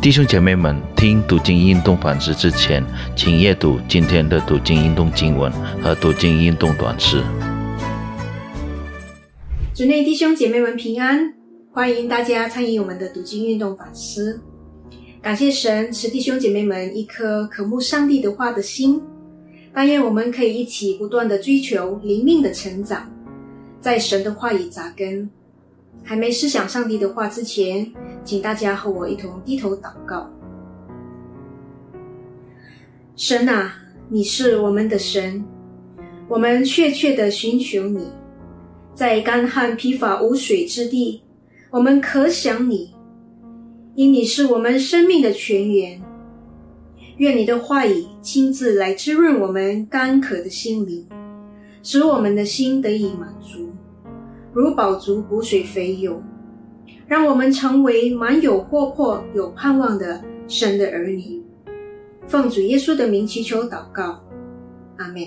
[0.00, 2.84] 弟兄姐妹们，听读经运动反思之前，
[3.16, 5.50] 请阅读今天的读经运动经文
[5.82, 7.20] 和读经运动短诗。
[9.74, 11.34] 主内弟兄姐妹们平安，
[11.72, 14.40] 欢迎大家参与我们的读经运动反思。
[15.20, 19.02] 感谢神赐弟兄姐妹们一颗渴慕上帝的话的心，
[19.74, 23.10] 但愿我们可以一起不断的追求灵命的成长，
[23.80, 25.28] 在神的话语扎根。
[26.02, 27.92] 还没思想上帝的话之前，
[28.24, 30.30] 请大家和我一同低头祷告。
[33.14, 33.74] 神啊，
[34.08, 35.44] 你是我们的神，
[36.28, 38.10] 我们确切的寻求你，
[38.94, 41.22] 在干旱疲乏无水之地，
[41.70, 42.94] 我们可想你，
[43.94, 46.00] 因你是我们生命的泉源。
[47.16, 51.04] 愿你的话语亲自来滋润我们干渴的心灵，
[51.82, 53.67] 使我们的心得以满足。
[54.52, 56.22] 如宝足补水肥油，
[57.06, 61.42] 让我们成为满有活泼、有盼望的神的儿女。
[62.26, 64.22] 奉主耶稣的名祈求祷告，
[64.96, 65.22] 阿门。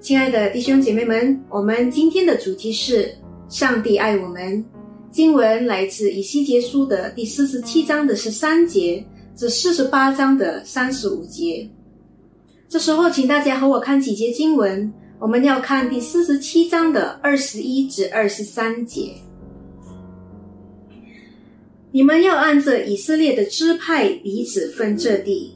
[0.00, 3.12] 亲爱的弟兄姐妹们，我们今天的主题是
[3.48, 4.64] 上帝爱我们。
[5.10, 9.06] 经文来自以西结书的第四十七章的十三节
[9.36, 11.70] 至四十八章的三十五节。
[12.68, 14.92] 这时候，请大家和我看几节经文。
[15.20, 19.12] 我们要看第四十七章的二十一至二十三节。
[21.92, 25.54] 你们要按着以色列的支派彼此分这地，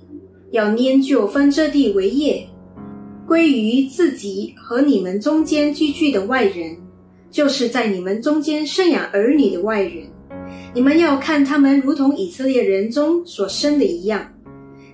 [0.52, 2.48] 要拈就分这地为业，
[3.26, 6.76] 归于自己和你们中间居住的外人，
[7.30, 10.06] 就是在你们中间生养儿女的外人。
[10.72, 14.32] 你们要看他们如同以色列人中所生的一样，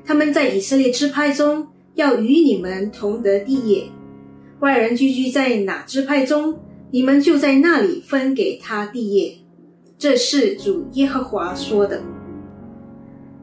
[0.04, 3.84] 他们在以色列支派中要与你们同得地业。
[4.64, 6.58] 外人居居在哪支派中，
[6.90, 9.36] 你们就在那里分给他地业。
[9.98, 12.02] 这是主耶和华说的。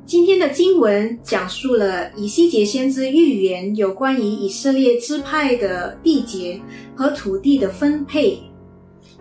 [0.03, 6.59] 今天的经文讲述了以西结先知预言有关于以色列支派的缔结
[6.95, 8.39] 和土地的分配。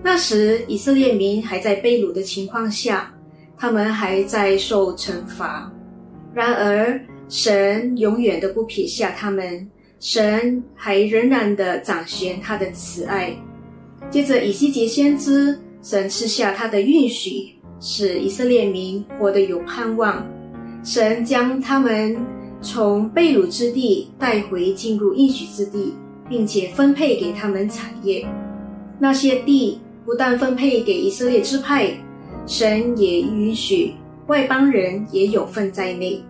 [0.02, 3.14] 那时以色列民还在被掳的情况下，
[3.58, 5.70] 他们还在受惩罚。
[6.32, 6.98] 然而
[7.28, 9.70] 神永远都不撇下他们。
[10.00, 13.36] 神还仍然的掌权他的慈爱。
[14.10, 20.26] 接着以西结先知，神赐下他的允许，使以色列民活得有盼望。
[20.82, 22.16] 神将他们
[22.62, 25.94] 从被掳之地带回进入应许之地，
[26.30, 28.26] 并且分配给他们产业。
[28.98, 31.92] 那些地不但分配给以色列支派，
[32.46, 33.92] 神也允许
[34.28, 36.24] 外邦人也有份在内。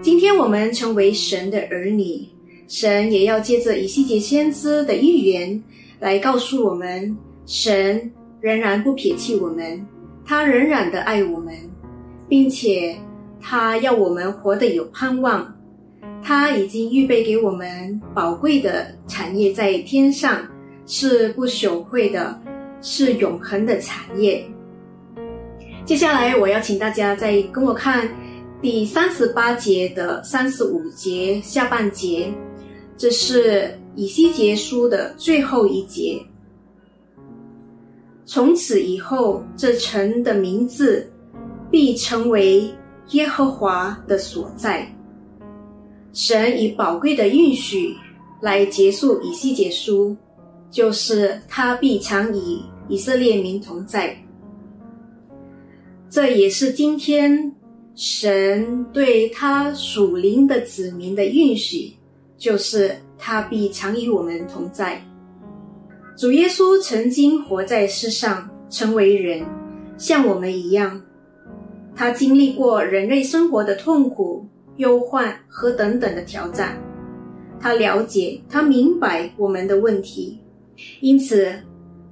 [0.00, 2.26] 今天我们成为神的儿女。
[2.68, 5.62] 神也要借着以西结先知的预言
[6.00, 7.16] 来告诉我们，
[7.46, 8.10] 神
[8.40, 9.86] 仍然不撇弃我们，
[10.24, 11.54] 他仍然的爱我们，
[12.28, 12.96] 并且
[13.40, 15.54] 他要我们活得有盼望。
[16.22, 20.44] 他已经预备给我们宝贵的产业在天上，
[20.86, 22.40] 是不朽会的，
[22.82, 24.44] 是永恒的产业。
[25.84, 28.08] 接下来我要请大家再跟我看
[28.60, 32.32] 第三十八节的三十五节下半节。
[32.96, 36.20] 这是以西结书的最后一节。
[38.24, 41.08] 从此以后，这城的名字
[41.70, 42.68] 必成为
[43.10, 44.90] 耶和华的所在。
[46.12, 47.94] 神以宝贵的应许
[48.40, 50.16] 来结束以西结书，
[50.70, 52.58] 就是他必常与
[52.88, 54.16] 以色列民同在。
[56.08, 57.54] 这也是今天
[57.94, 61.92] 神对他属灵的子民的应许。
[62.36, 65.02] 就是他必常与我们同在。
[66.16, 69.44] 主耶稣曾经活在世上，成为人，
[69.98, 71.00] 像我们一样。
[71.94, 76.78] 他经历过人类生活的痛苦、忧患和等等的挑战。
[77.58, 80.38] 他了解，他明白我们的问题。
[81.00, 81.54] 因此，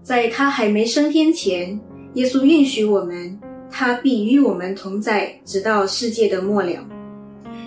[0.02, 1.78] 在他还没升天前，
[2.14, 3.38] 耶稣允许我们，
[3.70, 6.82] 他必与我们同在，直到世界的末了。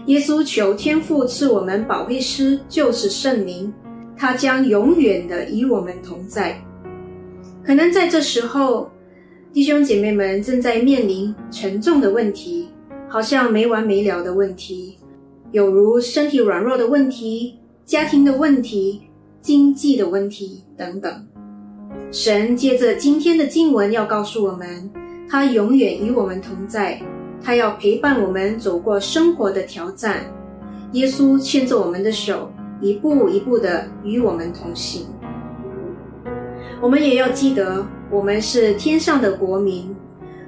[0.07, 3.74] 耶稣求天父赐我们保惠师，就是圣灵，
[4.15, 6.57] 他将永远的与我们同在。
[7.62, 8.89] 可能在这时候，
[9.51, 12.69] 弟兄姐妹们正在面临沉重的问题，
[13.09, 14.98] 好像没完没了的问题，
[15.51, 19.01] 有如身体软弱的问题、家庭的问题、
[19.42, 21.27] 经济的问题等等。
[22.13, 24.89] 神借着今天的经文要告诉我们，
[25.30, 27.01] 他永远与我们同在。
[27.42, 30.24] 他要陪伴我们走过生活的挑战，
[30.94, 32.51] 耶稣牵着我们的手，
[32.81, 35.07] 一步一步的与我们同行。
[36.81, 39.95] 我们也要记得，我们是天上的国民，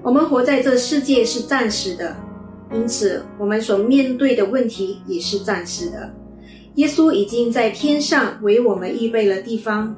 [0.03, 2.15] 我们活在这世界是暂时的，
[2.73, 6.13] 因此我们所面对的问题也是暂时的。
[6.75, 9.95] 耶稣已经在天上为我们预备了地方，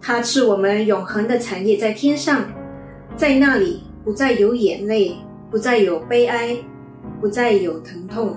[0.00, 2.44] 他赐我们永恒的产业在天上，
[3.16, 5.16] 在那里不再有眼泪，
[5.50, 6.56] 不再有悲哀，
[7.20, 8.36] 不再有疼痛。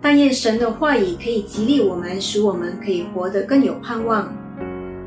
[0.00, 4.32] 但愿神的话语可以激励我们，使我们可以活得更有盼望，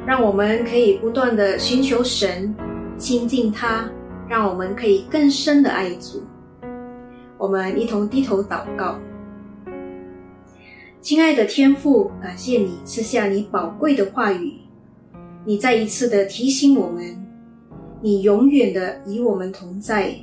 [0.06, 2.54] 让我们可以不断的寻求神，
[2.98, 3.90] 亲近他，
[4.28, 6.22] 让我们可以更深的爱主。
[7.38, 9.00] 我们一同低头祷告，
[11.00, 14.60] 亲爱的天父，感谢你赐下你宝贵的话语，
[15.46, 17.02] 你再一次的提醒我们，
[18.02, 20.16] 你永远的与我们同在，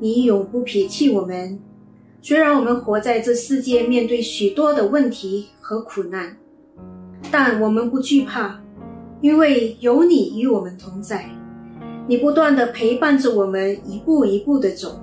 [0.00, 1.58] 你永不撇弃我们。
[2.20, 6.36] 虽然我们活在这世界，面对许多的问题和苦难，
[7.30, 8.60] 但我们不惧怕，
[9.20, 11.30] 因为有你与我们同在。
[12.08, 15.00] 你不断的陪伴着我们，一步一步的走。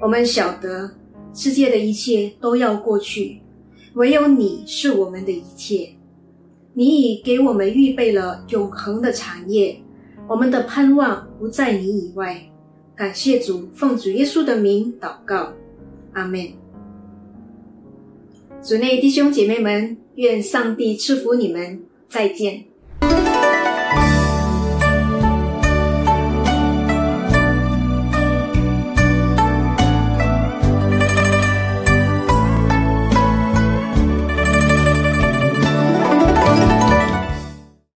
[0.00, 0.88] 我们晓得
[1.34, 3.40] 世界的一切都要过去，
[3.94, 5.88] 唯有你是我们的一切。
[6.74, 9.76] 你已给我们预备了永恒的产业，
[10.28, 12.40] 我们的盼望不在你以外。
[12.94, 15.52] 感谢主，奉主耶稣的名祷告。
[16.12, 16.52] 阿门。
[18.62, 21.80] 主内弟兄姐妹们，愿上帝赐福你们。
[22.08, 22.67] 再见。